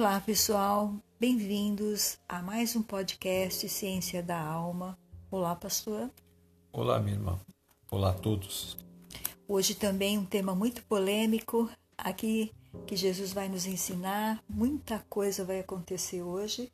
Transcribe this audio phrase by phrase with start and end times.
[0.00, 0.94] Olá, pessoal.
[1.18, 4.96] Bem-vindos a mais um podcast Ciência da Alma.
[5.28, 6.08] Olá, pastor.
[6.72, 7.40] Olá, minha irmã.
[7.90, 8.78] Olá a todos.
[9.48, 12.52] Hoje também um tema muito polêmico aqui
[12.86, 14.40] que Jesus vai nos ensinar.
[14.48, 16.70] Muita coisa vai acontecer hoje.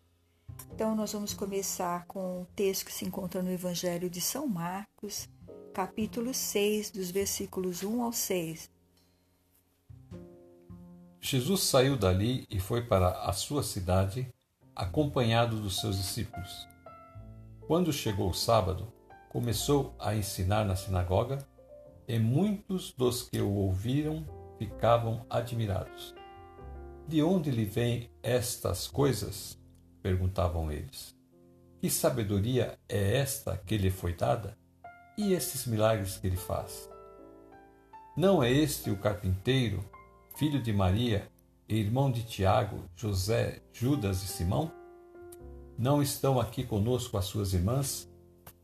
[0.75, 5.31] Então, nós vamos começar com o texto que se encontra no Evangelho de São Marcos,
[5.73, 8.74] capítulo 6, dos versículos 1 ao 6.
[11.27, 14.31] Jesus saiu dali e foi para a sua cidade,
[14.77, 16.69] acompanhado dos seus discípulos.
[17.67, 18.93] Quando chegou o sábado,
[19.31, 21.39] começou a ensinar na sinagoga,
[22.07, 24.27] e muitos dos que o ouviram
[24.59, 26.15] ficavam admirados.
[27.09, 29.59] De onde lhe vêm estas coisas?
[30.03, 31.17] perguntavam eles.
[31.81, 34.59] Que sabedoria é esta que lhe foi dada?
[35.17, 36.87] E esses milagres que ele faz?
[38.15, 39.83] Não é este o carpinteiro,
[40.35, 41.29] filho de Maria,
[41.69, 44.71] e irmão de Tiago, José, Judas e Simão?
[45.79, 48.11] Não estão aqui conosco as suas irmãs?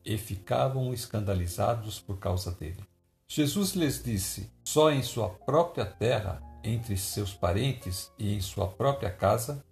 [0.05, 2.83] E ficavam escandalizados por causa dele.
[3.29, 9.11] Jesus lhes disse: Só em sua própria terra, entre seus parentes e em sua própria
[9.11, 9.65] casa,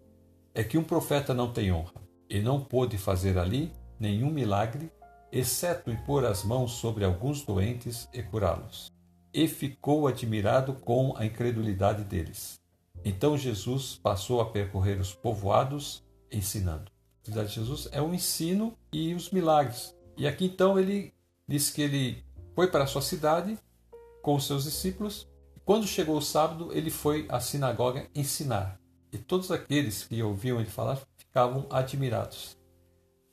[0.55, 4.93] é que um profeta não tem honra, e não pôde fazer ali nenhum milagre,
[5.33, 8.98] exceto impor as mãos sobre alguns doentes e curá-los.
[9.33, 12.61] E ficou admirado com a incredulidade deles.
[13.05, 16.91] Então Jesus passou a percorrer os povoados ensinando.
[17.37, 19.95] A de Jesus é o ensino e os milagres.
[20.17, 21.13] E aqui então ele
[21.47, 23.59] diz que ele foi para a sua cidade
[24.23, 25.29] com os seus discípulos.
[25.65, 28.81] Quando chegou o sábado, ele foi à sinagoga ensinar.
[29.13, 32.57] E todos aqueles que ouviam ele falar ficavam admirados.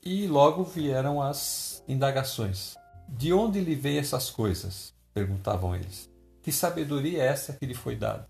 [0.03, 2.75] E logo vieram as indagações.
[3.07, 4.94] De onde lhe veio essas coisas?
[5.15, 6.11] Perguntavam eles.
[6.43, 8.29] Que sabedoria é essa que lhe foi dada?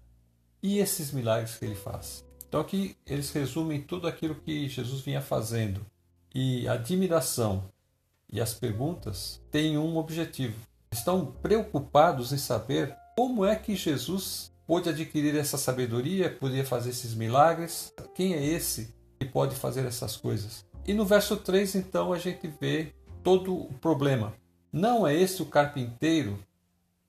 [0.64, 2.24] E esses milagres que ele faz?
[2.48, 5.86] Então aqui eles resumem tudo aquilo que Jesus vinha fazendo.
[6.34, 7.64] E a admiração
[8.32, 10.56] e as perguntas têm um objetivo.
[10.94, 17.14] Estão preocupados em saber como é que Jesus pôde adquirir essa sabedoria, podia fazer esses
[17.14, 17.94] milagres.
[18.14, 20.66] Quem é esse que pode fazer essas coisas?
[20.88, 22.94] E no verso 3, então, a gente vê
[23.24, 24.34] todo o problema.
[24.72, 26.38] Não é esse o carpinteiro,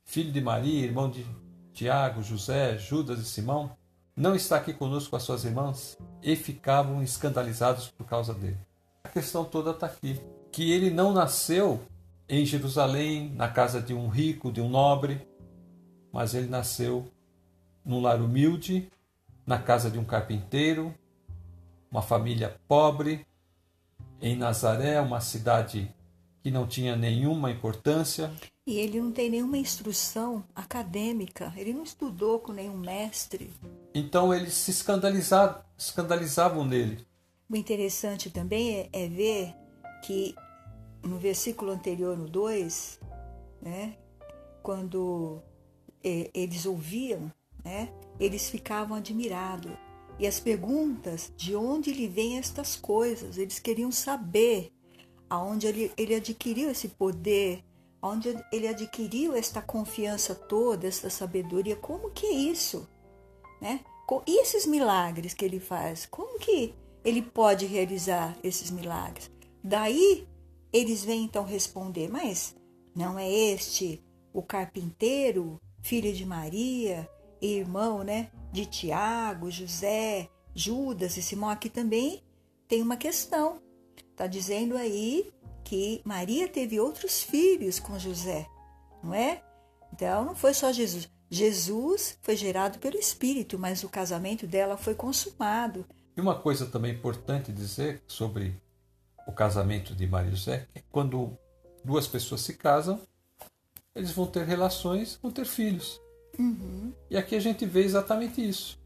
[0.06, 1.26] filho de Maria, irmão de
[1.74, 3.76] Tiago, José, Judas e Simão?
[4.16, 5.98] Não está aqui conosco com as suas irmãs?
[6.22, 8.56] E ficavam escandalizados por causa dele.
[9.04, 10.18] A questão toda está aqui.
[10.50, 11.82] Que ele não nasceu
[12.28, 15.28] em Jerusalém, na casa de um rico, de um nobre,
[16.10, 17.04] mas ele nasceu
[17.84, 18.90] num lar humilde,
[19.46, 20.94] na casa de um carpinteiro,
[21.90, 23.26] uma família pobre,
[24.20, 25.94] em Nazaré, uma cidade
[26.42, 28.32] que não tinha nenhuma importância.
[28.66, 33.52] E ele não tem nenhuma instrução acadêmica, ele não estudou com nenhum mestre.
[33.94, 37.06] Então eles se escandalizavam, escandalizavam nele.
[37.48, 39.54] O interessante também é, é ver
[40.04, 40.34] que
[41.02, 42.98] no versículo anterior, no 2,
[43.62, 43.96] né,
[44.62, 45.40] quando
[46.02, 47.30] é, eles ouviam
[47.66, 47.88] né?
[48.20, 49.72] Eles ficavam admirados.
[50.20, 54.72] E as perguntas de onde lhe vêm estas coisas, eles queriam saber
[55.28, 57.64] aonde ele, ele adquiriu esse poder,
[58.00, 62.88] aonde ele adquiriu esta confiança toda, esta sabedoria, como que é isso?
[63.60, 63.80] Né?
[64.26, 66.74] E esses milagres que ele faz, como que
[67.04, 69.30] ele pode realizar esses milagres?
[69.62, 70.28] Daí
[70.72, 72.54] eles vêm então responder, mas
[72.94, 74.02] não é este
[74.32, 77.08] o carpinteiro, filho de Maria,
[77.40, 82.22] irmão, né, de Tiago, José, Judas e Simão, aqui também
[82.68, 83.60] tem uma questão.
[84.10, 85.32] Está dizendo aí
[85.66, 88.46] que Maria teve outros filhos com José,
[89.02, 89.42] não é?
[89.92, 91.08] Então não foi só Jesus.
[91.28, 95.84] Jesus foi gerado pelo Espírito, mas o casamento dela foi consumado.
[96.16, 98.56] E uma coisa também importante dizer sobre
[99.26, 101.36] o casamento de Maria e José é que quando
[101.84, 103.00] duas pessoas se casam,
[103.92, 106.00] eles vão ter relações, vão ter filhos.
[106.38, 106.92] Uhum.
[107.10, 108.78] E aqui a gente vê exatamente isso.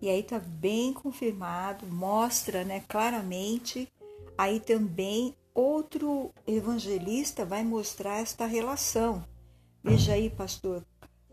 [0.00, 3.92] E aí está bem confirmado, mostra né, claramente.
[4.38, 9.24] Aí também outro evangelista vai mostrar esta relação.
[9.82, 10.84] Veja aí, pastor,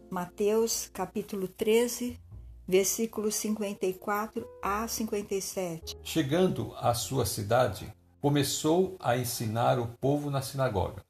[0.10, 2.20] Mateus capítulo 13,
[2.68, 5.98] versículos 54 a 57.
[6.04, 7.92] Chegando à sua cidade,
[8.22, 11.04] começou a ensinar o povo na sinagoga.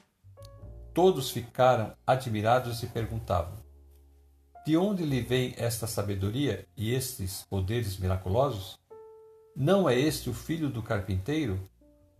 [0.94, 3.58] Todos ficaram admirados e perguntavam:
[4.66, 8.80] de onde lhe vem esta sabedoria e estes poderes miraculosos?
[9.56, 11.60] Não é este o filho do carpinteiro?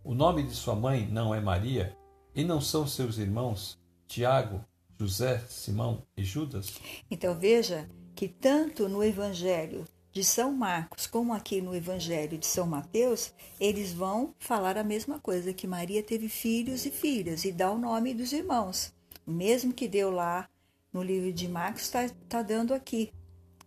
[0.04, 1.96] O nome de sua mãe não é Maria?
[2.34, 3.78] E não são seus irmãos
[4.08, 4.64] Tiago,
[4.98, 6.74] José, Simão e Judas?
[7.08, 12.66] Então veja que tanto no Evangelho de São Marcos, como aqui no Evangelho de São
[12.66, 17.70] Mateus, eles vão falar a mesma coisa, que Maria teve filhos e filhas, e dá
[17.70, 18.92] o nome dos irmãos.
[19.24, 20.48] O mesmo que deu lá
[20.92, 23.12] no livro de Marcos, está tá dando aqui,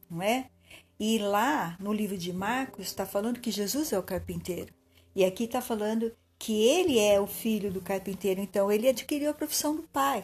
[0.09, 0.49] não é?
[0.99, 4.73] E lá no livro de Marcos está falando que Jesus é o carpinteiro.
[5.15, 9.33] E aqui está falando que ele é o filho do carpinteiro, então ele adquiriu a
[9.33, 10.21] profissão do pai.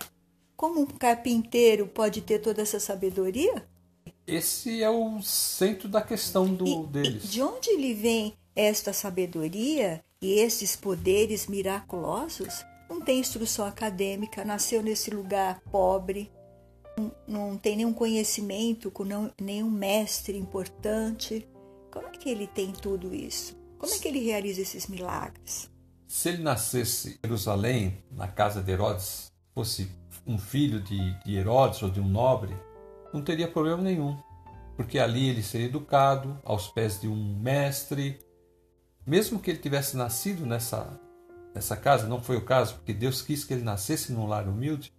[0.56, 3.68] Como um carpinteiro pode ter toda essa sabedoria?
[4.28, 7.24] Esse é o centro da questão do, e, deles.
[7.24, 12.64] E de onde lhe vem esta sabedoria e esses poderes miraculosos?
[12.90, 16.30] Não tem instrução acadêmica, nasceu nesse lugar pobre,
[16.98, 21.48] não, não tem nenhum conhecimento com não, nenhum mestre importante.
[21.90, 23.56] Como é que ele tem tudo isso?
[23.78, 25.70] Como é que ele realiza esses milagres?
[26.12, 29.90] Se ele nascesse em Jerusalém, na casa de Herodes, fosse
[30.28, 32.54] um filho de, de Herodes ou de um nobre,
[33.14, 34.18] não teria problema nenhum,
[34.76, 38.20] porque ali ele seria educado aos pés de um mestre.
[39.08, 41.00] Mesmo que ele tivesse nascido nessa,
[41.56, 44.94] nessa casa, não foi o caso, porque Deus quis que ele nascesse num lar humilde,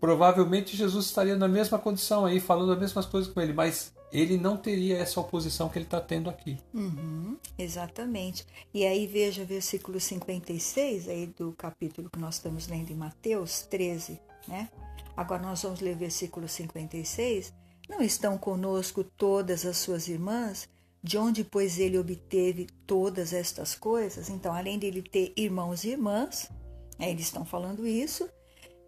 [0.00, 4.38] provavelmente Jesus estaria na mesma condição aí, falando as mesmas coisas com ele, mas ele
[4.38, 6.58] não teria essa oposição que ele está tendo aqui.
[6.72, 8.46] Uhum, exatamente.
[8.72, 14.18] E aí veja versículo 56 aí do capítulo que nós estamos lendo em Mateus 13,
[14.46, 14.68] né?
[15.16, 17.52] Agora nós vamos ler versículo 56.
[17.88, 20.68] Não estão conosco todas as suas irmãs?
[21.02, 24.28] De onde, pois, ele obteve todas estas coisas?
[24.28, 26.50] Então, além de ele ter irmãos e irmãs,
[26.98, 28.28] é, eles estão falando isso,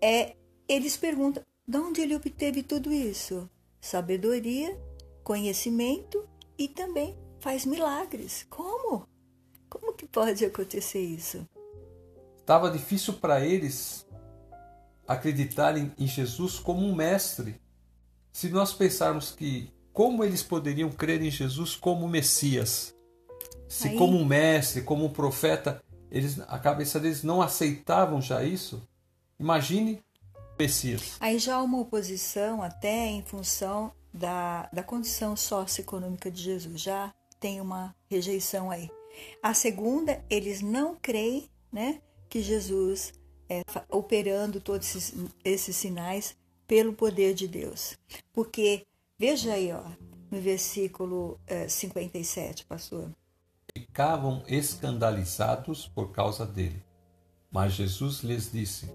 [0.02, 0.34] é,
[0.68, 3.48] eles perguntam: de onde ele obteve tudo isso?
[3.80, 4.76] Sabedoria
[5.22, 6.28] conhecimento
[6.58, 8.46] e também faz milagres.
[8.48, 9.06] Como?
[9.68, 11.46] Como que pode acontecer isso?
[12.38, 14.06] Estava difícil para eles
[15.06, 17.60] acreditarem em Jesus como um mestre.
[18.32, 22.94] Se nós pensarmos que como eles poderiam crer em Jesus como Messias,
[23.68, 23.96] se Aí...
[23.96, 28.82] como um mestre, como um profeta, eles a cabeça deles não aceitavam já isso.
[29.38, 30.02] Imagine
[30.58, 31.16] Messias.
[31.20, 36.80] Aí já há uma oposição até em função da, da condição socioeconômica de Jesus.
[36.80, 38.90] Já tem uma rejeição aí.
[39.42, 43.12] A segunda, eles não creem né, que Jesus
[43.48, 45.14] é operando todos esses,
[45.44, 46.36] esses sinais
[46.66, 47.98] pelo poder de Deus.
[48.32, 48.86] Porque,
[49.18, 49.82] veja aí, ó,
[50.30, 53.10] no versículo é, 57, pastor.
[53.76, 56.82] Ficavam escandalizados por causa dele.
[57.50, 58.88] Mas Jesus lhes disse: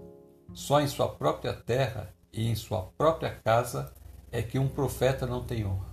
[0.54, 3.94] Só em sua própria terra e em sua própria casa
[4.36, 5.86] é que um profeta não tem honra.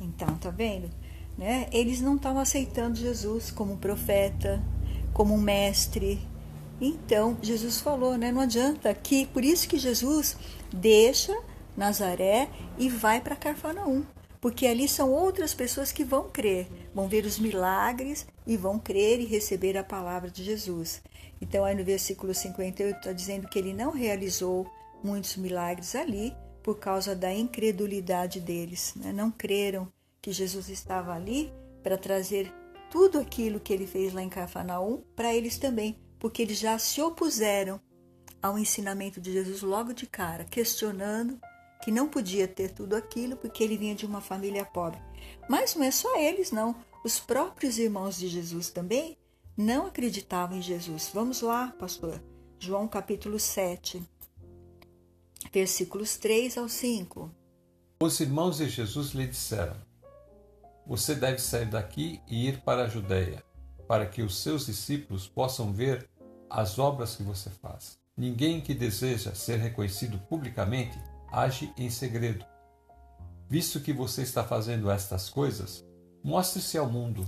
[0.00, 0.88] Então, tá vendo?
[1.36, 1.66] Né?
[1.72, 4.62] Eles não estavam aceitando Jesus como profeta,
[5.12, 6.20] como mestre.
[6.80, 8.30] Então, Jesus falou, né?
[8.30, 10.36] Não adianta que por isso que Jesus
[10.72, 11.36] deixa
[11.76, 12.48] Nazaré
[12.78, 14.04] e vai para Carfanaum,
[14.40, 19.20] porque ali são outras pessoas que vão crer, vão ver os milagres e vão crer
[19.20, 21.02] e receber a palavra de Jesus.
[21.40, 24.66] Então, aí no versículo 58 está dizendo que ele não realizou
[25.02, 26.32] muitos milagres ali,
[26.66, 28.92] por causa da incredulidade deles.
[28.96, 29.12] Né?
[29.12, 29.86] Não creram
[30.20, 32.52] que Jesus estava ali para trazer
[32.90, 37.00] tudo aquilo que ele fez lá em Cafarnaum para eles também, porque eles já se
[37.00, 37.80] opuseram
[38.42, 41.38] ao ensinamento de Jesus logo de cara, questionando
[41.84, 45.00] que não podia ter tudo aquilo porque ele vinha de uma família pobre.
[45.48, 46.74] Mas não é só eles, não.
[47.04, 49.16] Os próprios irmãos de Jesus também
[49.56, 51.12] não acreditavam em Jesus.
[51.14, 52.20] Vamos lá, pastor.
[52.58, 54.02] João capítulo 7
[55.52, 57.30] versículos 3 ao 5.
[58.02, 59.76] Os irmãos de Jesus lhe disseram:
[60.86, 63.42] Você deve sair daqui e ir para a Judéia,
[63.88, 66.08] para que os seus discípulos possam ver
[66.50, 67.98] as obras que você faz.
[68.16, 70.98] Ninguém que deseja ser reconhecido publicamente
[71.30, 72.44] age em segredo.
[73.48, 75.84] Visto que você está fazendo estas coisas,
[76.22, 77.26] mostre-se ao mundo.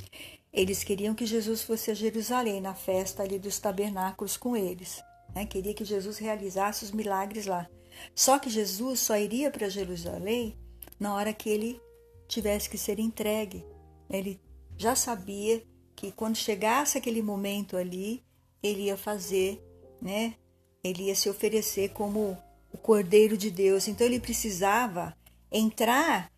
[0.52, 5.02] Eles queriam que Jesus fosse a Jerusalém na festa ali dos tabernáculos com eles.
[5.34, 5.46] Né?
[5.46, 7.68] Queria que Jesus realizasse os milagres lá.
[8.14, 10.56] Só que Jesus só iria para Jerusalém
[10.98, 11.80] na hora que ele
[12.26, 13.64] tivesse que ser entregue.
[14.10, 14.40] Ele
[14.76, 15.62] já sabia
[15.94, 18.22] que quando chegasse aquele momento ali,
[18.62, 19.62] ele ia fazer,
[20.00, 20.34] né?
[20.82, 22.36] Ele ia se oferecer como
[22.72, 23.88] o Cordeiro de Deus.
[23.88, 25.16] Então ele precisava
[25.50, 26.30] entrar,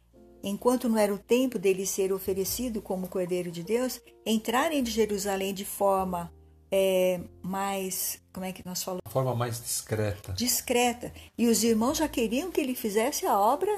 [0.42, 5.52] enquanto não era o tempo dele ser oferecido como Cordeiro de Deus, entrar em Jerusalém
[5.52, 6.32] de forma
[6.70, 9.02] é, mais, como é que nós falamos?
[9.04, 10.32] De forma mais discreta.
[10.32, 11.12] Discreta.
[11.36, 13.70] E os irmãos já queriam que ele fizesse a obra,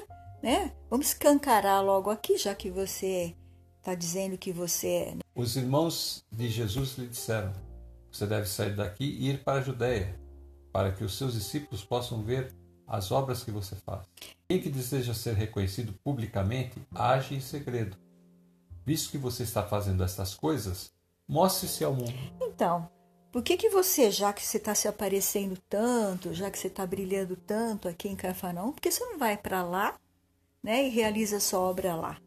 [0.43, 0.73] né?
[0.91, 3.35] Vamos escancarar logo aqui, já que você
[3.79, 5.15] está dizendo que você é.
[5.15, 5.21] Né?
[5.35, 7.53] Os irmãos de Jesus lhe disseram:
[8.11, 10.19] Você deve sair daqui e ir para a Judéia,
[10.73, 12.55] para que os seus discípulos possam ver
[12.87, 14.03] as obras que você faz.
[14.47, 17.97] Quem que deseja ser reconhecido publicamente age em segredo.
[18.85, 20.93] Visto que você está fazendo estas coisas,
[21.27, 22.13] mostre-se ao mundo.
[22.63, 22.89] Então,
[23.33, 26.87] por que, que você, já que você está se aparecendo tanto, já que você está
[26.87, 29.99] brilhando tanto aqui em Cafarnaum, por que você não vai para lá
[30.63, 32.21] né, e realiza sua obra lá?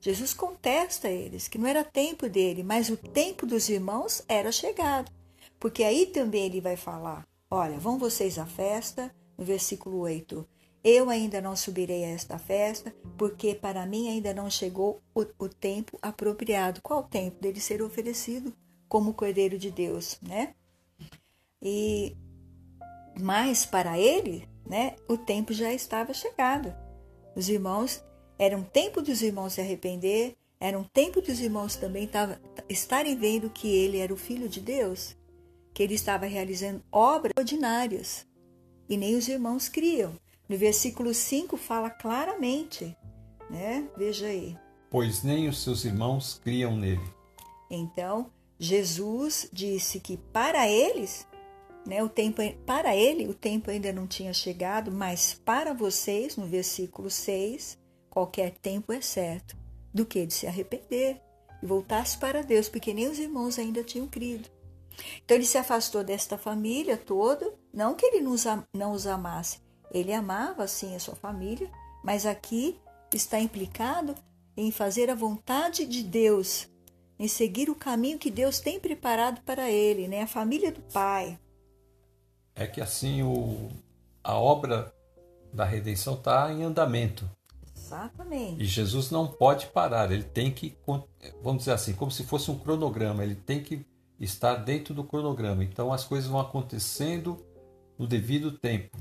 [0.00, 4.50] Jesus contesta a eles que não era tempo dele, mas o tempo dos irmãos era
[4.50, 5.12] chegado.
[5.60, 10.48] Porque aí também ele vai falar: olha, vão vocês à festa, no versículo 8.
[10.82, 15.48] Eu ainda não subirei a esta festa, porque para mim ainda não chegou o, o
[15.50, 16.80] tempo apropriado.
[16.80, 18.54] Qual o tempo dele ser oferecido
[18.92, 20.54] como Cordeiro de Deus, né?
[21.62, 22.14] E
[23.18, 26.74] mas para ele, né, o tempo já estava chegado.
[27.34, 28.04] Os irmãos
[28.38, 33.16] era um tempo dos irmãos se arrepender, era um tempo dos irmãos também tava, estarem
[33.16, 35.16] vendo que ele era o filho de Deus,
[35.72, 38.26] que ele estava realizando obras ordinárias.
[38.90, 40.12] E nem os irmãos criam.
[40.46, 42.94] No versículo 5 fala claramente,
[43.48, 43.88] né?
[43.96, 44.54] Veja aí.
[44.90, 47.00] Pois nem os seus irmãos criam nele.
[47.70, 48.30] Então,
[48.64, 51.26] Jesus disse que para eles,
[51.84, 56.46] né, o tempo para ele o tempo ainda não tinha chegado, mas para vocês, no
[56.46, 57.76] versículo 6,
[58.08, 59.56] qualquer tempo é certo,
[59.92, 61.20] do que de se arrepender
[61.60, 64.48] e voltar-se para Deus, porque nem os irmãos ainda tinham crido.
[65.24, 68.20] Então ele se afastou desta família toda, não que ele
[68.72, 69.58] não os amasse,
[69.90, 71.68] ele amava sim a sua família,
[72.04, 72.78] mas aqui
[73.12, 74.14] está implicado
[74.56, 76.68] em fazer a vontade de Deus,
[77.22, 80.22] em seguir o caminho que Deus tem preparado para ele, né?
[80.22, 81.38] A família do Pai.
[82.52, 83.68] É que assim o,
[84.24, 84.92] a obra
[85.54, 87.30] da redenção está em andamento.
[87.76, 88.60] Exatamente.
[88.60, 90.76] E Jesus não pode parar, ele tem que,
[91.40, 93.86] vamos dizer assim, como se fosse um cronograma, ele tem que
[94.18, 95.62] estar dentro do cronograma.
[95.62, 97.40] Então as coisas vão acontecendo
[97.96, 98.96] no devido tempo.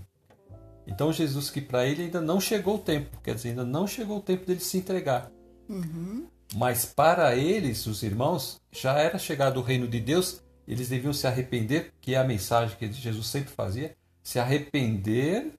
[0.86, 4.20] Então Jesus que para ele ainda não chegou o tempo, quer dizer, ainda não chegou
[4.20, 5.32] o tempo dele se entregar.
[5.68, 6.28] Uhum.
[6.56, 11.26] Mas para eles, os irmãos, já era chegado o reino de Deus, eles deviam se
[11.28, 15.54] arrepender, que é a mensagem que Jesus sempre fazia, se arrepender,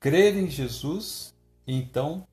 [0.00, 1.34] crer em Jesus,
[1.66, 2.26] então.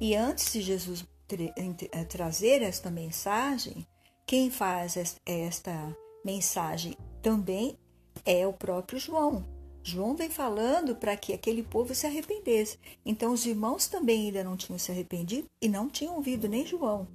[0.00, 3.86] E antes de Jesus eh, trazer esta mensagem,
[4.26, 7.78] quem faz esta mensagem também
[8.24, 9.55] é o próprio João.
[9.86, 12.76] João vem falando para que aquele povo se arrependesse.
[13.04, 17.06] Então os irmãos também ainda não tinham se arrependido e não tinham ouvido nem João.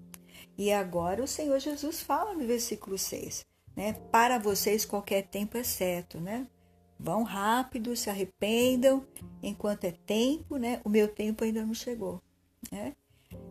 [0.58, 3.92] E agora o Senhor Jesus fala no versículo 6, né?
[4.10, 6.48] Para vocês qualquer tempo é certo, né?
[6.98, 9.06] Vão rápido, se arrependam
[9.44, 10.80] enquanto é tempo, né?
[10.86, 12.22] O meu tempo ainda não chegou,
[12.72, 12.96] né?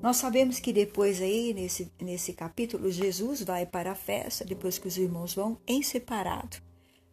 [0.01, 4.89] Nós sabemos que depois aí, nesse, nesse capítulo, Jesus vai para a festa, depois que
[4.89, 6.57] os irmãos vão em separado,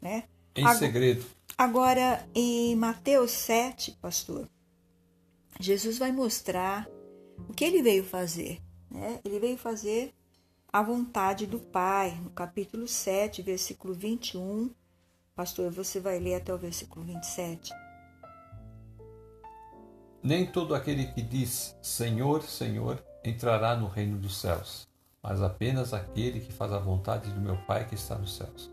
[0.01, 0.23] né?
[0.55, 1.36] Em agora, segredo.
[1.59, 4.47] Agora, em Mateus 7, pastor,
[5.59, 6.87] Jesus vai mostrar
[7.49, 8.61] o que ele veio fazer,
[8.91, 9.19] né?
[9.25, 10.13] Ele veio fazer
[10.71, 14.69] a vontade do Pai, no capítulo 7, versículo 21.
[15.35, 17.73] Pastor, você vai ler até o versículo 27.
[20.21, 24.87] Nem todo aquele que diz Senhor, Senhor entrará no reino dos céus,
[25.23, 28.71] mas apenas aquele que faz a vontade do meu Pai que está nos céus.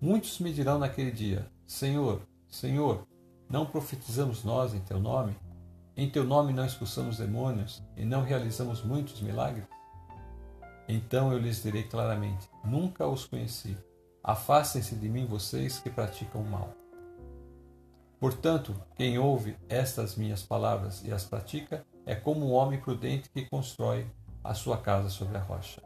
[0.00, 3.06] Muitos me dirão naquele dia: Senhor, Senhor,
[3.46, 5.36] não profetizamos nós em teu nome?
[5.94, 9.66] Em teu nome não expulsamos demônios e não realizamos muitos milagres?
[10.88, 13.76] Então eu lhes direi claramente: Nunca os conheci.
[14.24, 16.72] Afastem-se de mim, vocês que praticam o mal.
[18.18, 23.44] Portanto, quem ouve estas minhas palavras e as pratica é como um homem prudente que
[23.44, 24.06] constrói
[24.42, 25.82] a sua casa sobre a rocha.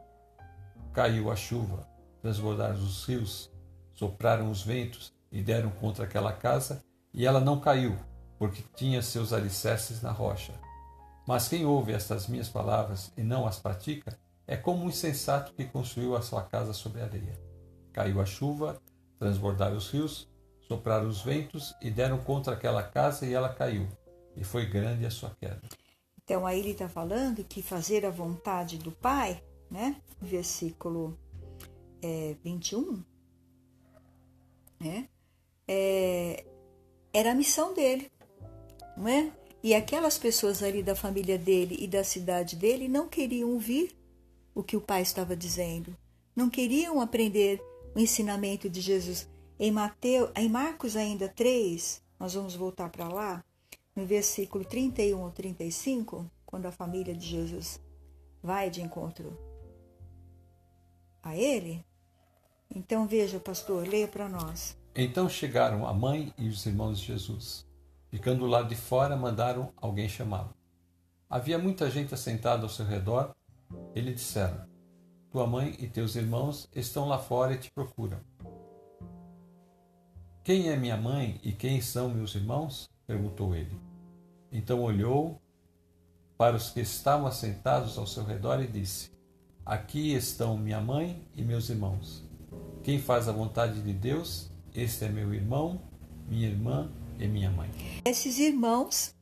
[0.93, 1.85] Caiu a chuva,
[2.21, 3.51] transbordaram os rios,
[3.93, 7.97] sopraram os ventos e deram contra aquela casa, e ela não caiu,
[8.37, 10.53] porque tinha seus alicerces na rocha.
[11.27, 15.65] Mas quem ouve estas minhas palavras e não as pratica é como um insensato que
[15.65, 17.39] construiu a sua casa sobre areia.
[17.91, 18.79] Caiu a chuva,
[19.17, 20.29] transbordaram os rios,
[20.67, 23.87] sopraram os ventos e deram contra aquela casa e ela caiu,
[24.35, 25.61] e foi grande a sua queda.
[26.23, 29.95] Então aí ele está falando que fazer a vontade do Pai, né?
[30.21, 31.17] Versículo
[32.03, 33.03] é, 21,
[34.79, 35.09] né?
[35.67, 36.45] É,
[37.13, 38.11] era a missão dele,
[38.97, 39.31] não é?
[39.61, 43.95] E aquelas pessoas ali da família dele e da cidade dele não queriam ouvir
[44.53, 45.95] o que o pai estava dizendo,
[46.35, 47.61] não queriam aprender
[47.95, 49.29] o ensinamento de Jesus.
[49.59, 53.43] Em Mateus, em Marcos ainda 3, nós vamos voltar para lá,
[53.95, 57.79] no versículo 31 ou 35, quando a família de Jesus
[58.41, 59.37] vai de encontro
[61.21, 61.85] a ele.
[62.75, 64.75] Então veja, pastor, leia para nós.
[64.95, 67.65] Então chegaram a mãe e os irmãos de Jesus.
[68.09, 70.53] Ficando do lado de fora, mandaram alguém chamá-lo.
[71.27, 73.33] Havia muita gente assentada ao seu redor
[73.95, 74.67] Ele disseram:
[75.31, 78.19] Tua mãe e teus irmãos estão lá fora e te procuram.
[80.43, 82.87] Quem é minha mãe e quem são meus irmãos?
[83.07, 83.81] perguntou ele.
[84.51, 85.41] Então olhou
[86.37, 89.09] para os que estavam assentados ao seu redor e disse:
[89.65, 92.23] Aqui estão minha mãe e meus irmãos.
[92.83, 95.81] Quem faz a vontade de Deus, este é meu irmão,
[96.27, 97.69] minha irmã e minha mãe.
[98.05, 99.15] Esses irmãos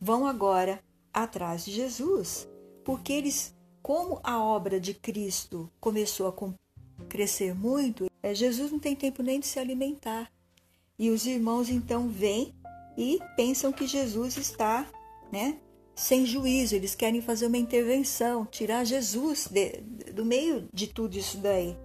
[0.00, 0.80] vão agora
[1.12, 2.48] atrás de Jesus,
[2.84, 8.94] porque eles, como a obra de Cristo começou a crescer muito, é, Jesus não tem
[8.94, 10.30] tempo nem de se alimentar.
[10.98, 12.54] E os irmãos então vêm
[12.96, 14.86] e pensam que Jesus está,
[15.32, 15.58] né,
[15.94, 19.80] sem juízo, eles querem fazer uma intervenção, tirar Jesus de,
[20.12, 21.76] do meio de tudo isso daí.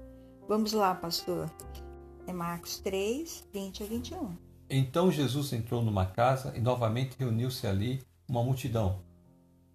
[0.47, 1.49] Vamos lá, pastor.
[2.25, 4.37] É Marcos 3, 20 a 21.
[4.69, 9.01] Então Jesus entrou numa casa e novamente reuniu-se ali uma multidão,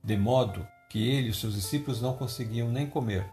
[0.03, 3.31] de modo que ele e os seus discípulos não conseguiam nem comer.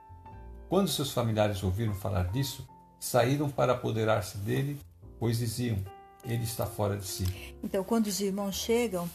[0.67, 2.67] Quando seus familiares ouviram falar disso,
[2.99, 4.79] saíram para apoderar-se dele,
[5.17, 5.77] pois diziam:
[6.23, 7.55] Ele está fora de si.
[7.63, 9.09] Então, quando os irmãos chegam,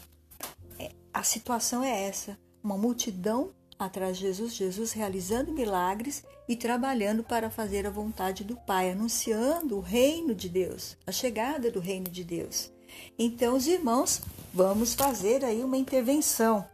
[0.79, 7.23] é, a situação é essa: uma multidão atrás de Jesus, Jesus realizando milagres e trabalhando
[7.23, 12.09] para fazer a vontade do Pai, anunciando o reino de Deus, a chegada do reino
[12.09, 12.69] de Deus.
[13.17, 14.21] Então, os irmãos,
[14.53, 16.67] vamos fazer aí uma intervenção,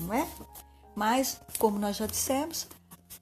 [0.00, 0.28] não é?
[0.96, 2.66] Mas, como nós já dissemos,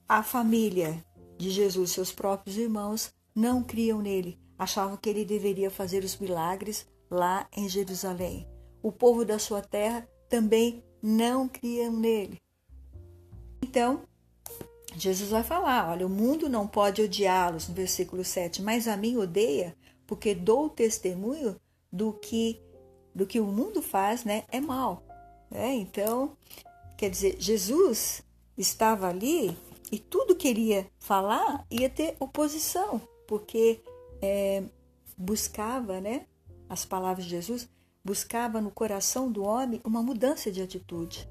[0.08, 0.96] a família
[1.36, 6.86] de Jesus, seus próprios irmãos, não criam nele, achavam que ele deveria fazer os milagres
[7.10, 8.48] lá em Jerusalém.
[8.82, 12.38] O povo da sua terra também não criam nele.
[13.62, 14.04] Então,
[14.96, 19.16] Jesus vai falar: olha, o mundo não pode odiá-los, no versículo 7, mas a mim
[19.16, 21.56] odeia, porque dou testemunho
[21.90, 22.60] do que
[23.14, 24.44] do que o mundo faz, né?
[24.50, 25.02] É mal.
[25.50, 25.74] Né?
[25.74, 26.36] Então,
[26.96, 28.22] quer dizer, Jesus
[28.56, 29.56] estava ali
[29.90, 33.82] e tudo que ele ia falar ia ter oposição, porque
[34.22, 34.62] é,
[35.16, 36.26] buscava, né?
[36.68, 37.68] As palavras de Jesus
[38.04, 41.28] buscava no coração do homem uma mudança de atitude.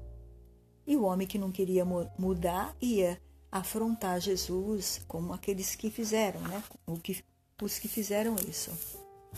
[0.86, 3.20] E o homem que não queria mudar ia
[3.52, 6.64] afrontar Jesus, como aqueles que fizeram, né?
[6.86, 7.22] O que,
[7.62, 8.70] os que fizeram isso.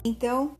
[0.04, 0.56] Então,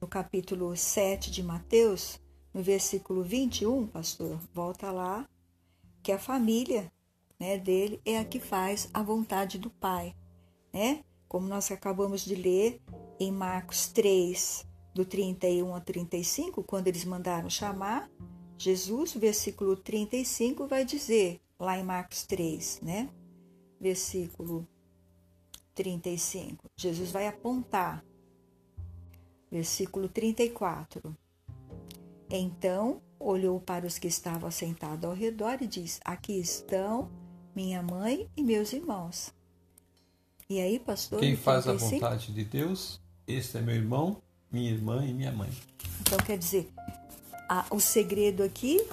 [0.00, 2.20] no capítulo 7 de Mateus,
[2.54, 5.28] no versículo 21, pastor, volta lá,
[6.00, 6.90] que a família
[7.38, 10.14] né, dele é a que faz a vontade do Pai.
[10.72, 11.04] Né?
[11.26, 12.80] Como nós acabamos de ler
[13.18, 18.08] em Marcos 3, do 31 a 35, quando eles mandaram chamar,
[18.58, 23.08] Jesus, versículo 35, vai dizer, lá em Marcos 3, né?
[23.80, 24.66] Versículo
[25.74, 26.68] 35.
[26.76, 28.04] Jesus vai apontar.
[29.50, 31.16] Versículo 34.
[32.28, 37.10] Então olhou para os que estavam sentados ao redor e diz: Aqui estão
[37.54, 39.32] minha mãe e meus irmãos.
[40.48, 41.20] E aí, pastor?
[41.20, 44.20] Quem faz a vontade de Deus, este é meu irmão,
[44.50, 45.50] minha irmã e minha mãe.
[46.00, 46.70] Então quer dizer,
[47.48, 48.84] a, o segredo aqui,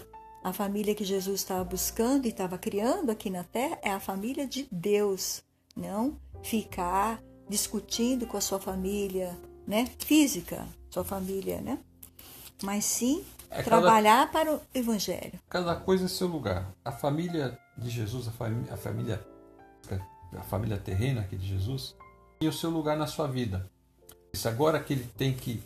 [0.44, 4.48] a família que Jesus estava buscando e estava criando aqui na terra é a família
[4.48, 5.44] de Deus,
[5.76, 11.80] não ficar discutindo com a sua família, né, física, sua família, né?
[12.64, 15.40] Mas sim é trabalhar para o evangelho.
[15.50, 16.72] Cada coisa em seu lugar.
[16.86, 19.28] A família de Jesus, a família, a família,
[20.38, 21.96] a família terrena aqui de Jesus,
[22.40, 23.70] tem o seu lugar na sua vida.
[24.34, 25.64] Se agora que ele tem que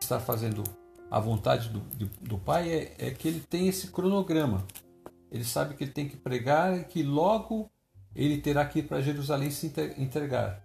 [0.00, 0.62] estar fazendo
[1.10, 1.80] a vontade do,
[2.20, 4.66] do, Pai é, é, que ele tem esse cronograma.
[5.30, 7.70] Ele sabe que ele tem que pregar e que logo
[8.14, 10.64] ele terá que ir para Jerusalém se entregar.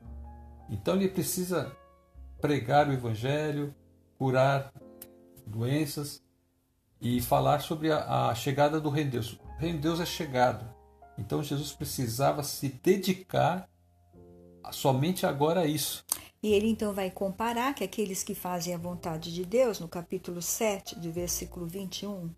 [0.69, 1.75] Então ele precisa
[2.39, 3.73] pregar o Evangelho,
[4.17, 4.71] curar
[5.45, 6.23] doenças
[6.99, 9.34] e falar sobre a, a chegada do de Deus.
[9.34, 10.65] O de Deus é chegado.
[11.17, 13.69] Então Jesus precisava se dedicar
[14.71, 16.04] somente agora isso.
[16.43, 20.41] E ele então vai comparar que aqueles que fazem a vontade de Deus, no capítulo
[20.41, 22.30] 7, de versículo 21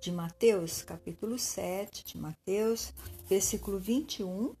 [0.00, 2.92] de Mateus, capítulo 7 de Mateus,
[3.28, 4.54] versículo 21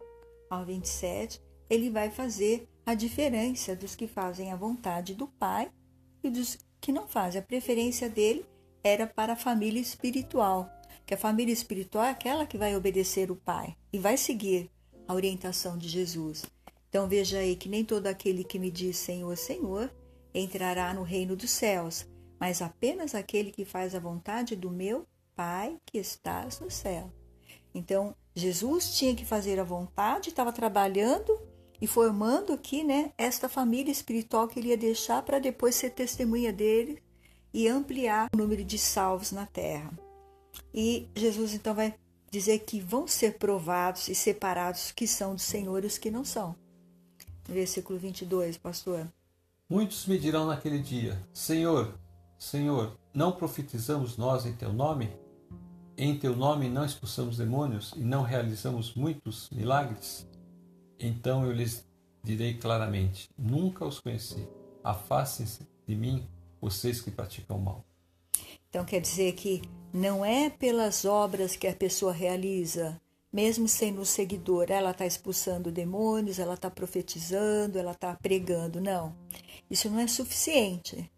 [0.48, 5.70] ao 27, ele vai fazer a diferença dos que fazem a vontade do Pai
[6.22, 7.40] e dos que não fazem.
[7.40, 8.46] A preferência dele
[8.82, 10.70] era para a família espiritual,
[11.04, 14.70] que a família espiritual é aquela que vai obedecer o Pai e vai seguir
[15.08, 16.44] a orientação de Jesus.
[16.94, 19.90] Então veja aí que nem todo aquele que me diz Senhor, Senhor
[20.32, 22.06] entrará no reino dos céus,
[22.38, 25.04] mas apenas aquele que faz a vontade do meu
[25.34, 27.10] Pai que estás no céu.
[27.74, 31.36] Então Jesus tinha que fazer a vontade, estava trabalhando
[31.80, 36.52] e formando aqui, né, esta família espiritual que ele ia deixar para depois ser testemunha
[36.52, 37.02] dele
[37.52, 39.90] e ampliar o número de salvos na terra.
[40.72, 41.92] E Jesus então vai
[42.30, 46.24] dizer que vão ser provados e separados que são do Senhor e os que não
[46.24, 46.62] são.
[47.48, 49.06] Versículo 22, pastor.
[49.68, 51.98] Muitos me dirão naquele dia: Senhor,
[52.38, 55.10] Senhor, não profetizamos nós em teu nome?
[55.96, 60.26] Em teu nome não expulsamos demônios e não realizamos muitos milagres?
[60.98, 61.86] Então eu lhes
[62.22, 64.48] direi claramente: Nunca os conheci.
[64.82, 66.26] Afastem-se de mim,
[66.60, 67.84] vocês que praticam mal.
[68.68, 73.00] Então quer dizer que não é pelas obras que a pessoa realiza,
[73.34, 78.80] mesmo sendo seguidor, ela está expulsando demônios, ela está profetizando, ela está pregando.
[78.80, 79.12] Não,
[79.68, 81.10] isso não é suficiente.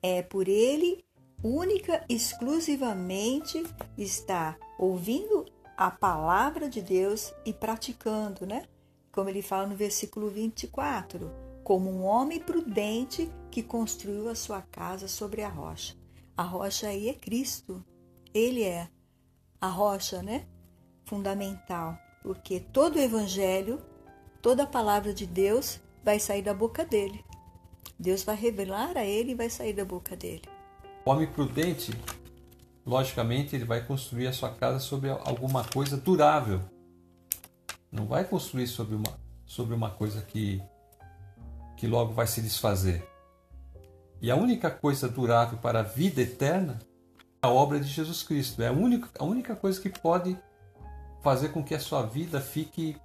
[0.00, 1.04] É por ele
[1.42, 3.60] única, exclusivamente,
[3.96, 8.62] estar ouvindo a palavra de Deus e praticando, né?
[9.10, 11.28] Como ele fala no versículo 24:
[11.64, 15.96] como um homem prudente que construiu a sua casa sobre a rocha.
[16.36, 17.84] A rocha aí é Cristo.
[18.32, 18.88] Ele é
[19.60, 20.46] a rocha, né?
[21.08, 23.80] Fundamental, porque todo o evangelho,
[24.42, 27.24] toda a palavra de Deus vai sair da boca dele.
[27.98, 30.42] Deus vai revelar a ele e vai sair da boca dele.
[31.06, 31.94] O homem prudente,
[32.84, 36.60] logicamente, ele vai construir a sua casa sobre alguma coisa durável.
[37.90, 40.62] Não vai construir sobre uma, sobre uma coisa que,
[41.74, 43.02] que logo vai se desfazer.
[44.20, 46.78] E a única coisa durável para a vida eterna
[47.42, 48.60] é a obra de Jesus Cristo.
[48.60, 50.36] É a única, a única coisa que pode
[51.22, 52.96] fazer com que a sua vida fique,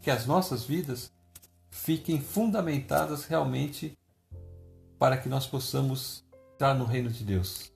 [0.00, 1.12] que as nossas vidas
[1.70, 3.96] fiquem fundamentadas realmente
[4.98, 7.72] para que nós possamos estar no reino de Deus.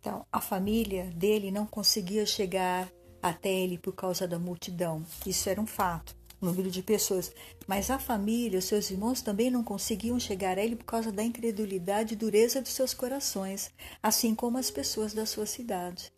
[0.00, 2.90] Então, a família dele não conseguia chegar
[3.22, 5.04] até ele por causa da multidão.
[5.26, 7.32] Isso era um fato número de pessoas.
[7.66, 11.22] Mas a família, os seus irmãos também não conseguiam chegar a ele por causa da
[11.22, 13.70] incredulidade e dureza dos seus corações,
[14.02, 16.10] assim como as pessoas da sua cidade.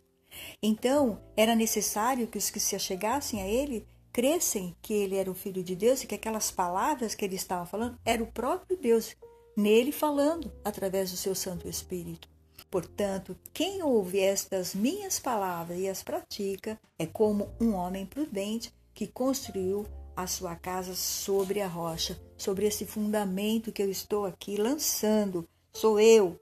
[0.61, 5.33] Então, era necessário que os que se achegassem a ele crescem que ele era o
[5.33, 9.15] filho de Deus e que aquelas palavras que ele estava falando era o próprio Deus
[9.57, 12.29] nele falando através do seu Santo Espírito.
[12.69, 19.07] Portanto, quem ouve estas minhas palavras e as pratica é como um homem prudente que
[19.07, 25.47] construiu a sua casa sobre a rocha, sobre esse fundamento que eu estou aqui lançando.
[25.71, 26.39] Sou eu,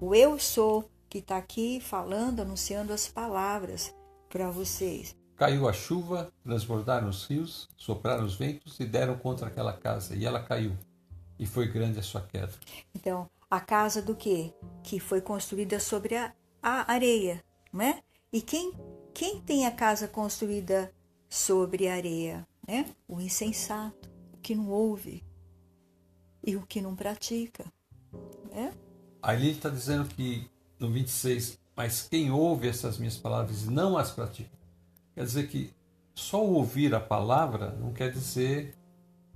[0.00, 3.94] o eu sou que está aqui falando, anunciando as palavras
[4.28, 5.16] para vocês.
[5.36, 10.24] Caiu a chuva, transbordaram os rios, sopraram os ventos e deram contra aquela casa, e
[10.24, 10.76] ela caiu,
[11.38, 12.52] e foi grande a sua queda.
[12.94, 14.52] Então, a casa do quê?
[14.82, 17.42] Que foi construída sobre a, a areia,
[17.72, 18.02] não é?
[18.32, 18.72] E quem,
[19.14, 20.92] quem tem a casa construída
[21.28, 22.46] sobre a areia?
[22.68, 22.84] né?
[23.08, 25.24] o insensato, o que não ouve
[26.44, 27.64] e o que não pratica.
[28.52, 28.74] Né?
[29.22, 33.96] Aí ele está dizendo que no 26, mas quem ouve essas minhas palavras e não
[33.96, 34.50] as pratica.
[35.14, 35.72] Quer dizer que
[36.14, 38.74] só ouvir a palavra não quer dizer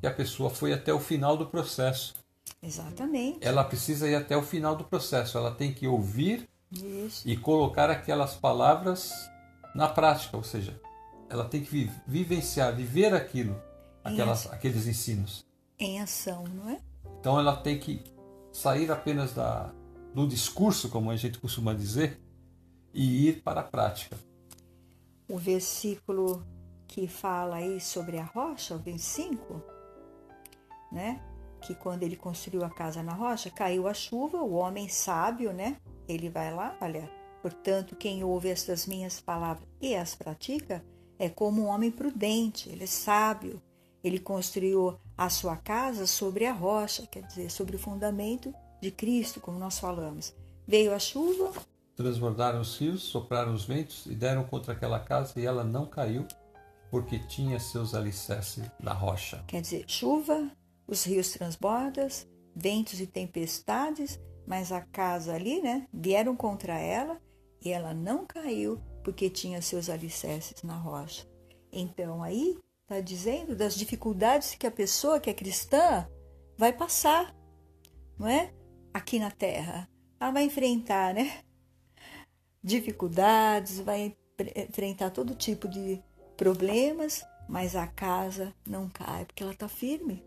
[0.00, 2.14] que a pessoa foi até o final do processo.
[2.60, 3.38] Exatamente.
[3.40, 5.38] Ela precisa ir até o final do processo.
[5.38, 7.28] Ela tem que ouvir Isso.
[7.28, 9.12] e colocar aquelas palavras
[9.74, 10.80] na prática, ou seja,
[11.30, 13.60] ela tem que vivenciar, viver aquilo,
[14.04, 15.46] aquelas, aqueles ensinos.
[15.78, 16.80] Em ação, não é?
[17.20, 18.02] Então ela tem que
[18.52, 19.72] sair apenas da,
[20.14, 22.20] do discurso, como a gente costuma dizer,
[22.92, 24.16] e ir para a prática.
[25.28, 26.44] O versículo
[26.86, 29.62] que fala aí sobre a rocha, o 25,
[30.90, 31.20] né?
[31.62, 35.76] Que quando ele construiu a casa na rocha, caiu a chuva, o homem sábio, né?
[36.06, 40.84] Ele vai lá, olha, portanto, quem ouve estas minhas palavras e as pratica,
[41.18, 43.62] é como um homem prudente, ele é sábio.
[44.04, 49.40] Ele construiu a sua casa sobre a rocha, quer dizer, sobre o fundamento de Cristo,
[49.40, 50.34] como nós falamos.
[50.66, 51.52] Veio a chuva,
[51.94, 56.26] transbordaram os rios, sopraram os ventos e deram contra aquela casa e ela não caiu,
[56.90, 59.44] porque tinha seus alicerces na rocha.
[59.46, 60.50] Quer dizer, chuva,
[60.86, 62.08] os rios transbordam,
[62.54, 67.20] ventos e tempestades, mas a casa ali, né, vieram contra ela
[67.64, 71.26] e ela não caiu porque tinha seus alicerces na rocha.
[71.70, 76.06] Então aí está dizendo das dificuldades que a pessoa que é cristã
[76.58, 77.34] vai passar,
[78.18, 78.52] não é?
[78.92, 79.88] Aqui na terra.
[80.20, 81.42] Ela vai enfrentar, né?
[82.62, 84.16] Dificuldades, vai
[84.68, 86.00] enfrentar todo tipo de
[86.36, 90.22] problemas, mas a casa não cai, porque ela está firme,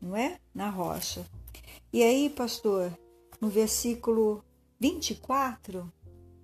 [0.00, 0.38] não é?
[0.54, 1.24] Na rocha.
[1.92, 2.96] E aí, pastor,
[3.40, 4.44] no versículo
[4.80, 5.92] 24,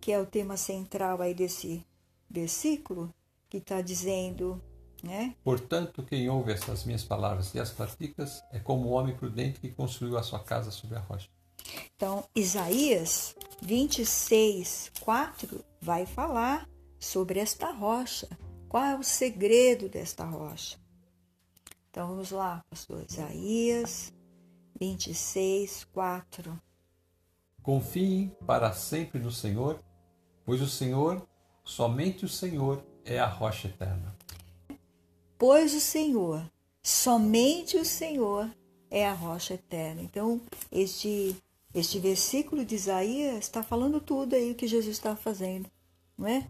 [0.01, 1.85] que é o tema central aí desse
[2.31, 3.13] versículo,
[3.49, 4.63] que está dizendo,
[5.03, 5.35] né?
[5.43, 9.71] Portanto, quem ouve essas minhas palavras e as pratica é como o homem prudente que
[9.71, 11.29] construiu a sua casa sobre a rocha.
[11.99, 18.29] Então, Isaías 26, 4 vai falar sobre esta rocha,
[18.69, 20.79] Qual é o segredo desta rocha?
[21.91, 24.13] Então vamos lá, pastor Isaías
[24.79, 26.57] 26, 4.
[27.65, 29.83] Confiem para sempre no Senhor,
[30.45, 31.27] pois o Senhor,
[31.65, 34.17] somente o Senhor, é a rocha eterna.
[35.37, 36.49] Pois o Senhor,
[36.81, 38.49] somente o Senhor,
[38.89, 40.01] é a rocha eterna.
[40.03, 41.35] Então, este,
[41.75, 45.71] este versículo de Isaías está falando tudo aí o que Jesus está fazendo,
[46.17, 46.49] não é?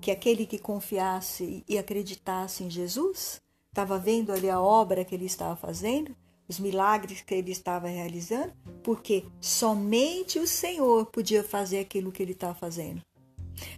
[0.00, 5.26] Que aquele que confiasse e acreditasse em Jesus, estava vendo ali a obra que ele
[5.26, 6.14] estava fazendo,
[6.48, 12.32] os milagres que ele estava realizando, porque somente o Senhor podia fazer aquilo que ele
[12.32, 13.02] estava fazendo.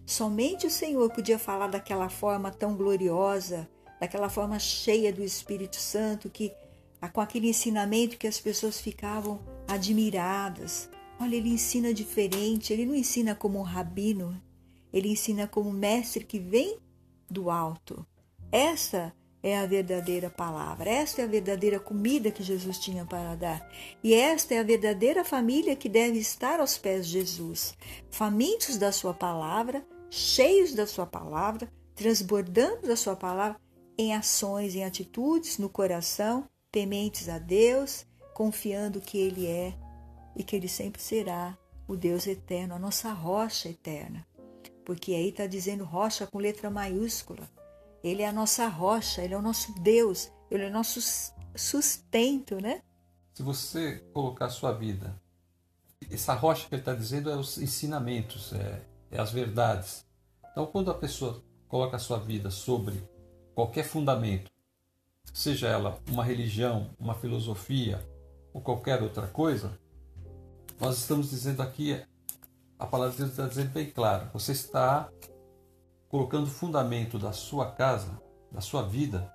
[0.07, 3.69] Somente o Senhor podia falar daquela forma tão gloriosa,
[4.01, 6.53] daquela forma cheia do Espírito Santo, que
[7.12, 9.41] com aquele ensinamento que as pessoas ficavam
[9.73, 10.89] admiradas.
[11.19, 14.41] Olha, ele ensina diferente, ele não ensina como um rabino,
[14.93, 16.79] ele ensina como um mestre que vem
[17.31, 18.07] do alto.
[18.51, 23.69] Essa é a verdadeira palavra, esta é a verdadeira comida que Jesus tinha para dar.
[24.03, 27.75] E esta é a verdadeira família que deve estar aos pés de Jesus,
[28.11, 33.59] famintos da sua palavra, cheios da sua palavra, transbordando da sua palavra
[33.97, 39.75] em ações, em atitudes, no coração, tementes a Deus, confiando que Ele é
[40.37, 44.27] e que Ele sempre será o Deus eterno, a nossa rocha eterna.
[44.85, 47.49] Porque aí está dizendo rocha com letra maiúscula
[48.03, 51.01] ele é a nossa rocha, ele é o nosso Deus, ele é o nosso
[51.55, 52.83] sustento, né?
[53.33, 55.14] Se você colocar a sua vida,
[56.11, 60.05] essa rocha que ele está dizendo é os ensinamentos, é, é as verdades.
[60.51, 63.03] Então, quando a pessoa coloca a sua vida sobre
[63.55, 64.51] qualquer fundamento,
[65.33, 68.05] seja ela uma religião, uma filosofia
[68.53, 69.79] ou qualquer outra coisa,
[70.81, 72.03] nós estamos dizendo aqui,
[72.79, 75.11] a palavra de Deus está dizendo bem claro, você está
[76.09, 79.33] colocando o fundamento da sua casa, da sua vida,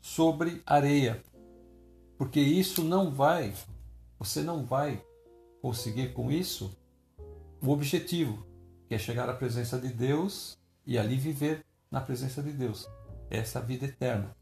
[0.00, 1.22] sobre areia.
[2.18, 3.54] Porque isso não vai,
[4.18, 5.02] você não vai
[5.62, 6.76] conseguir com isso
[7.62, 8.46] o objetivo,
[8.88, 12.88] que é chegar à presença de Deus e ali viver na presença de Deus.
[13.30, 14.36] Essa é vida eterna.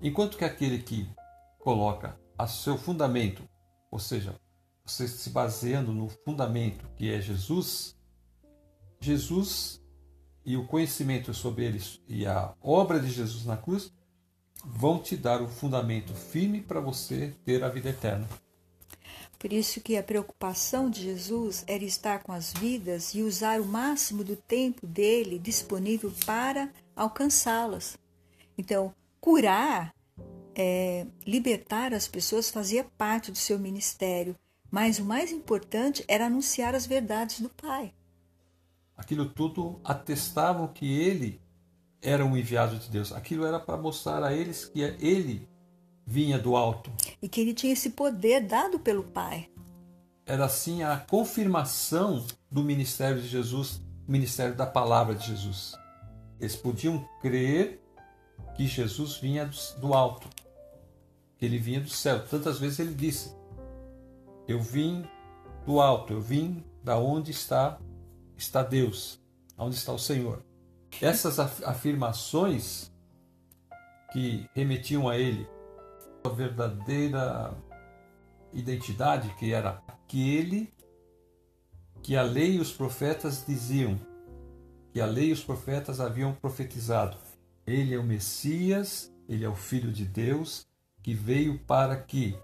[0.00, 1.08] Enquanto que aquele que
[1.64, 3.42] coloca a seu fundamento,
[3.90, 4.38] ou seja,
[4.84, 7.96] você se baseando no fundamento que é Jesus,
[9.00, 9.82] Jesus
[10.44, 13.90] e o conhecimento sobre eles e a obra de Jesus na cruz
[14.62, 18.28] vão te dar o fundamento firme para você ter a vida eterna.
[19.38, 23.66] Por isso que a preocupação de Jesus era estar com as vidas e usar o
[23.66, 27.98] máximo do tempo dele disponível para alcançá-las.
[28.56, 29.94] Então, curar,
[30.54, 34.36] é, libertar as pessoas fazia parte do seu ministério,
[34.70, 37.92] mas o mais importante era anunciar as verdades do Pai
[38.96, 41.40] aquilo tudo atestavam que ele
[42.00, 43.12] era um enviado de Deus.
[43.12, 45.48] Aquilo era para mostrar a eles que ele
[46.06, 46.92] vinha do alto.
[47.20, 49.48] E que ele tinha esse poder dado pelo Pai.
[50.26, 55.74] Era assim a confirmação do ministério de Jesus, ministério da palavra de Jesus.
[56.38, 57.80] Eles podiam crer
[58.54, 60.28] que Jesus vinha do alto,
[61.44, 62.24] ele vinha do céu.
[62.26, 63.34] Tantas vezes ele disse:
[64.48, 65.04] Eu vim
[65.66, 67.78] do alto, eu vim da onde está
[68.36, 69.20] está Deus,
[69.56, 70.42] onde está o Senhor.
[71.00, 72.92] Essas afirmações
[74.12, 75.46] que remetiam a ele
[76.24, 77.54] a verdadeira
[78.52, 80.72] identidade, que era aquele
[82.02, 83.98] que a lei e os profetas diziam,
[84.92, 87.16] que a lei e os profetas haviam profetizado.
[87.66, 90.66] Ele é o Messias, ele é o Filho de Deus,
[91.04, 92.34] que veio para que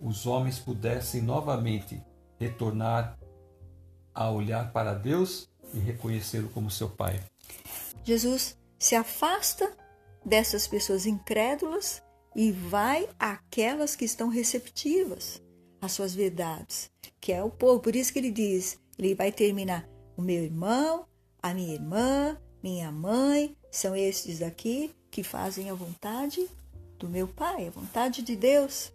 [0.00, 2.02] os homens pudessem novamente
[2.38, 3.16] retornar
[4.12, 7.22] a olhar para Deus e reconhecê-lo como seu Pai.
[8.02, 9.72] Jesus se afasta
[10.24, 12.02] dessas pessoas incrédulas
[12.34, 15.40] e vai àquelas que estão receptivas
[15.80, 17.78] às suas verdades, que é o povo.
[17.78, 21.06] Por isso que ele diz, ele vai terminar: o meu irmão,
[21.40, 26.48] a minha irmã, minha mãe, são estes aqui que fazem a vontade
[26.98, 28.92] do meu Pai, a vontade de Deus.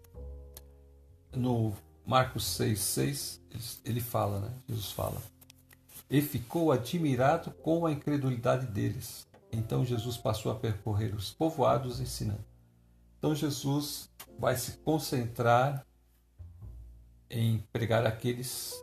[1.31, 1.73] No
[2.05, 3.39] Marcos 6,6,
[3.85, 4.53] ele fala, né?
[4.67, 5.21] Jesus fala.
[6.09, 9.25] E ficou admirado com a incredulidade deles.
[9.51, 12.43] Então Jesus passou a percorrer os povoados ensinando.
[13.17, 15.85] Então Jesus vai se concentrar
[17.29, 18.73] em pregar aqueles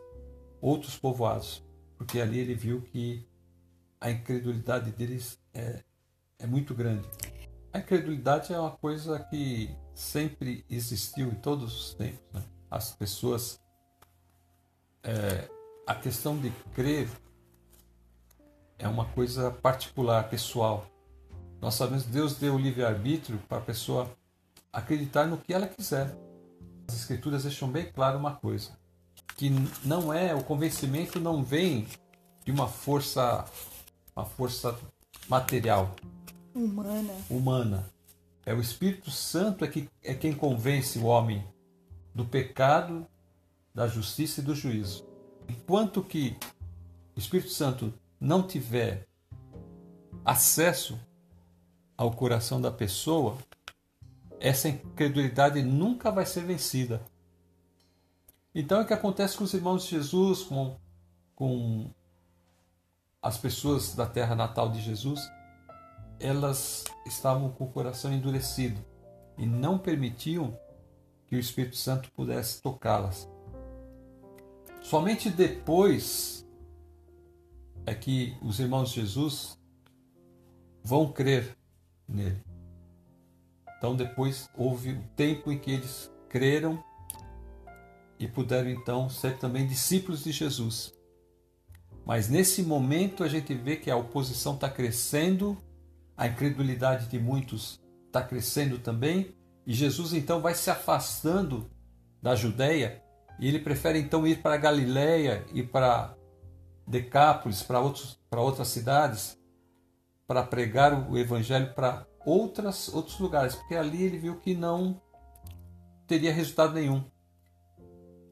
[0.59, 1.63] outros povoados,
[1.97, 3.25] porque ali ele viu que
[3.99, 5.83] a incredulidade deles é,
[6.39, 7.07] é muito grande.
[7.73, 12.21] A incredulidade é uma coisa que sempre existiu em todos os tempos.
[12.33, 12.43] Né?
[12.71, 13.59] as pessoas.
[15.03, 15.49] É,
[15.85, 17.09] a questão de crer
[18.79, 20.85] é uma coisa particular, pessoal.
[21.59, 24.09] Nós sabemos que Deus deu o livre-arbítrio para a pessoa
[24.71, 26.15] acreditar no que ela quiser.
[26.87, 28.71] As Escrituras deixam bem claro uma coisa:
[29.35, 29.49] que
[29.83, 31.87] não é, o convencimento não vem
[32.45, 33.45] de uma força,
[34.15, 34.77] uma força
[35.27, 35.93] material,
[36.53, 37.13] humana.
[37.29, 37.89] humana.
[38.45, 41.43] É o Espírito Santo é, que, é quem convence o homem
[42.13, 43.05] do pecado,
[43.73, 45.07] da justiça e do juízo.
[45.47, 46.35] Enquanto que
[47.15, 49.07] o Espírito Santo não tiver
[50.25, 50.99] acesso
[51.97, 53.37] ao coração da pessoa,
[54.39, 57.01] essa incredulidade nunca vai ser vencida.
[58.53, 60.75] Então é o que acontece com os irmãos de Jesus, com,
[61.35, 61.89] com
[63.21, 65.21] as pessoas da terra natal de Jesus,
[66.21, 68.79] elas estavam com o coração endurecido
[69.37, 70.57] e não permitiam
[71.27, 73.29] que o Espírito Santo pudesse tocá-las.
[74.81, 76.45] Somente depois
[77.85, 79.57] é que os irmãos de Jesus
[80.83, 81.57] vão crer
[82.07, 82.43] nele.
[83.77, 86.83] Então depois houve o tempo em que eles creram
[88.19, 90.93] e puderam então ser também discípulos de Jesus.
[92.05, 95.57] Mas nesse momento a gente vê que a oposição está crescendo,
[96.15, 101.69] a incredulidade de muitos está crescendo também, e Jesus então vai se afastando
[102.21, 103.01] da Judéia
[103.39, 106.15] e ele prefere então ir para Galiléia e para
[106.85, 107.79] Decápolis, para,
[108.29, 109.39] para outras cidades,
[110.27, 115.01] para pregar o evangelho para outras, outros lugares, porque ali ele viu que não
[116.05, 117.03] teria resultado nenhum.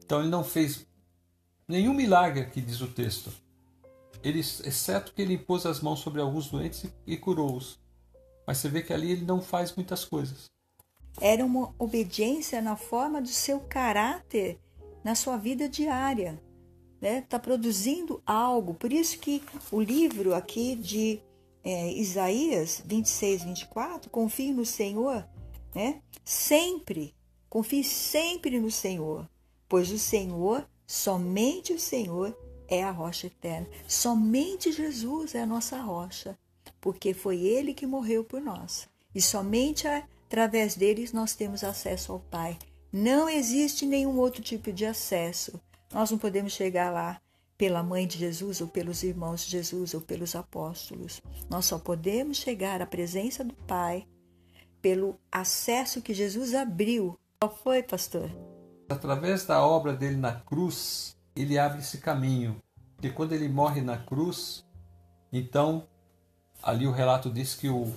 [0.04, 0.86] Então ele não fez
[1.66, 3.32] nenhum milagre aqui, diz o texto.
[4.22, 7.78] Ele, exceto que ele impôs as mãos sobre alguns doentes e, e curou-os.
[8.46, 10.50] Mas você vê que ali ele não faz muitas coisas.
[11.20, 14.58] Era uma obediência na forma do seu caráter,
[15.02, 16.40] na sua vida diária.
[16.94, 17.20] Está né?
[17.22, 18.74] Tá produzindo algo.
[18.74, 21.20] Por isso que o livro aqui de
[21.64, 25.26] é, Isaías 26, 24, confie no Senhor,
[25.74, 26.02] né?
[26.24, 27.14] Sempre,
[27.48, 29.28] confie sempre no Senhor,
[29.68, 32.36] pois o Senhor, somente o Senhor
[32.70, 33.66] é a rocha eterna.
[33.86, 36.38] Somente Jesus é a nossa rocha,
[36.80, 38.88] porque foi Ele que morreu por nós.
[39.14, 42.56] E somente através deles nós temos acesso ao Pai.
[42.92, 45.60] Não existe nenhum outro tipo de acesso.
[45.92, 47.20] Nós não podemos chegar lá
[47.58, 51.20] pela mãe de Jesus, ou pelos irmãos de Jesus, ou pelos apóstolos.
[51.50, 54.06] Nós só podemos chegar à presença do Pai
[54.80, 57.18] pelo acesso que Jesus abriu.
[57.38, 58.30] Qual foi, pastor?
[58.88, 62.60] Através da obra dele na cruz, ele abre esse caminho.
[62.96, 64.64] Porque quando ele morre na cruz,
[65.32, 65.86] então,
[66.62, 67.94] ali o relato diz que o,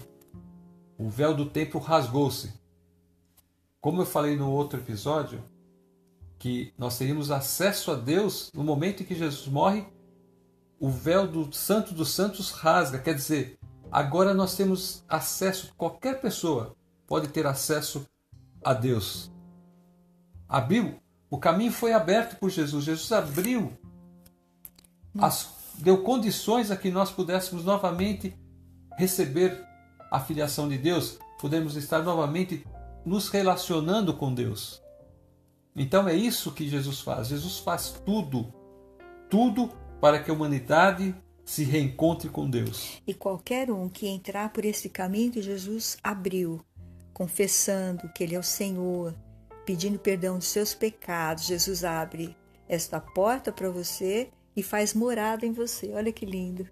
[0.97, 2.53] o véu do templo rasgou-se.
[3.81, 5.43] Como eu falei no outro episódio,
[6.39, 9.85] que nós teríamos acesso a Deus no momento em que Jesus morre,
[10.79, 12.99] o véu do Santo dos Santos rasga.
[12.99, 13.57] Quer dizer,
[13.91, 16.75] agora nós temos acesso, qualquer pessoa
[17.07, 18.05] pode ter acesso
[18.63, 19.31] a Deus.
[20.47, 20.99] Abriu,
[21.33, 22.85] o caminho foi aberto por Jesus.
[22.85, 23.73] Jesus abriu,
[25.17, 28.37] as, deu condições a que nós pudéssemos novamente
[28.95, 29.59] receber
[30.11, 32.63] a filiação de Deus, podemos estar novamente
[33.03, 34.79] nos relacionando com Deus.
[35.75, 37.29] Então é isso que Jesus faz.
[37.29, 38.53] Jesus faz tudo,
[39.27, 43.01] tudo para que a humanidade se reencontre com Deus.
[43.07, 46.63] E qualquer um que entrar por esse caminho que Jesus abriu,
[47.11, 49.15] confessando que Ele é o Senhor,
[49.65, 52.35] pedindo perdão dos seus pecados, Jesus abre
[52.67, 55.91] esta porta para você e faz morada em você.
[55.93, 56.67] Olha que lindo.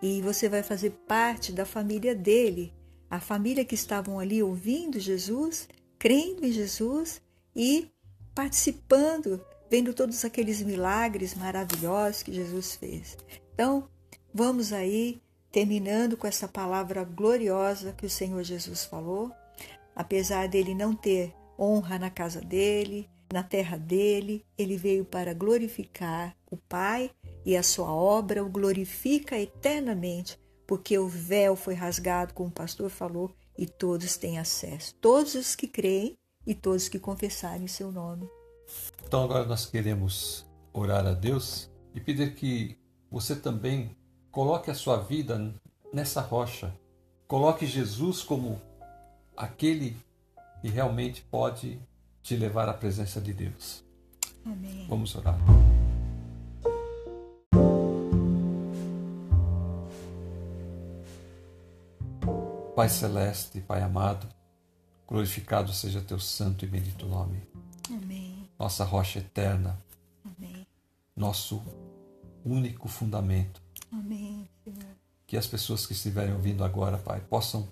[0.00, 2.72] E você vai fazer parte da família dele,
[3.10, 7.20] a família que estavam ali ouvindo Jesus, crendo em Jesus
[7.54, 7.90] e
[8.34, 13.16] participando, vendo todos aqueles milagres maravilhosos que Jesus fez.
[13.54, 13.88] Então,
[14.32, 19.30] vamos aí terminando com essa palavra gloriosa que o Senhor Jesus falou.
[19.94, 26.36] Apesar dele não ter honra na casa dele, na terra dele, ele veio para glorificar
[26.50, 27.10] o Pai
[27.44, 32.90] e a sua obra o glorifica eternamente, porque o véu foi rasgado, como o pastor
[32.90, 34.94] falou, e todos têm acesso.
[35.00, 36.14] Todos os que creem
[36.46, 38.28] e todos que confessarem seu nome.
[39.04, 42.78] Então agora nós queremos orar a Deus e pedir que
[43.10, 43.96] você também
[44.30, 45.52] coloque a sua vida
[45.92, 46.74] nessa rocha.
[47.26, 48.60] Coloque Jesus como
[49.36, 49.96] aquele
[50.62, 51.76] que realmente pode
[52.22, 53.84] te levar à presença de Deus.
[54.46, 54.86] Amém.
[54.88, 55.36] Vamos orar.
[62.76, 64.28] Pai celeste, Pai amado,
[65.04, 67.42] Glorificado seja teu santo e bendito nome.
[67.90, 68.48] Amém.
[68.56, 69.76] Nossa rocha eterna.
[70.24, 70.64] Amém.
[71.14, 71.60] Nosso
[72.44, 73.60] único fundamento.
[73.90, 74.96] Amém, Senhor.
[75.26, 77.68] que as pessoas que estiverem ouvindo agora, Pai, possam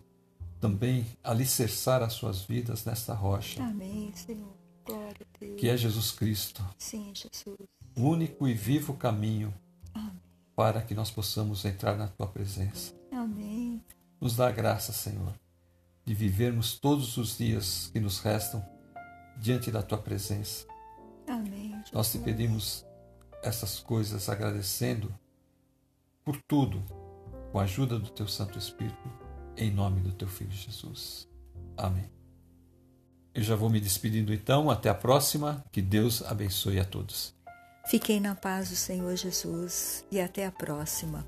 [0.61, 3.63] também alicerçar as suas vidas nesta rocha.
[3.63, 4.55] Amém, Senhor.
[4.85, 5.59] Glória a Deus.
[5.59, 6.63] Que é Jesus Cristo.
[6.79, 7.59] Sim, Jesus.
[7.97, 9.53] O único e vivo caminho
[9.95, 10.21] Amém.
[10.55, 12.95] para que nós possamos entrar na tua presença.
[13.11, 13.83] Amém.
[14.21, 15.33] Nos dá graça, Senhor,
[16.05, 18.65] de vivermos todos os dias que nos restam
[19.39, 20.67] diante da tua presença.
[21.27, 21.71] Amém.
[21.71, 21.93] Jesus.
[21.93, 22.85] Nós te pedimos
[23.43, 25.13] essas coisas agradecendo
[26.23, 26.83] por tudo,
[27.51, 31.29] com a ajuda do teu Santo Espírito em nome do teu filho Jesus.
[31.77, 32.11] Amém.
[33.35, 35.65] Eu já vou me despedindo então, até a próxima.
[35.71, 37.35] Que Deus abençoe a todos.
[37.87, 41.27] Fiquem na paz do Senhor Jesus e até a próxima.